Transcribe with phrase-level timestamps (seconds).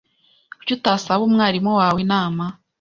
[0.57, 2.43] Kuki utasaba umwarimu wawe inama?